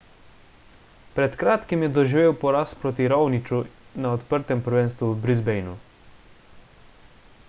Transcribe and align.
pred 1.17 1.35
kratkim 1.41 1.83
je 1.85 1.89
doživel 1.97 2.33
poraz 2.43 2.73
proti 2.85 3.09
raoniću 3.13 3.61
na 4.05 4.15
odprtem 4.19 4.65
prvenstvu 4.69 5.11
v 5.13 5.21
brisbaneu 5.27 5.77